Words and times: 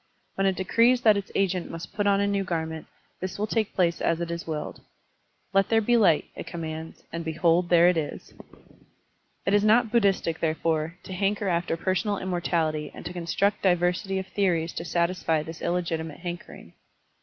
When 0.33 0.47
it 0.47 0.55
decrees 0.55 1.01
that 1.01 1.15
its 1.15 1.31
agent 1.35 1.69
must 1.69 1.93
put 1.93 2.07
on 2.07 2.19
a 2.19 2.25
new 2.25 2.43
garment, 2.43 2.87
this 3.19 3.37
will 3.37 3.45
take 3.45 3.75
place 3.75 4.01
as 4.01 4.19
it 4.19 4.31
is 4.31 4.47
willed. 4.47 4.81
"Let 5.53 5.69
there 5.69 5.79
be 5.79 5.95
light," 5.95 6.25
it 6.35 6.47
commands, 6.47 7.03
and 7.13 7.23
behold 7.23 7.69
there 7.69 7.87
it 7.87 7.97
is! 7.97 8.33
It 9.45 9.53
is 9.53 9.63
not 9.63 9.91
Buddhistic, 9.91 10.39
therefore, 10.39 10.95
to 11.03 11.13
hanker 11.13 11.47
after 11.49 11.77
personal 11.77 12.17
immortality 12.17 12.89
and 12.95 13.05
to 13.05 13.13
construct 13.13 13.61
diversity 13.61 14.17
of 14.17 14.25
theories 14.25 14.73
to 14.73 14.85
satisfy 14.85 15.43
this 15.43 15.61
illegitimate 15.61 16.21
hankering. 16.21 16.73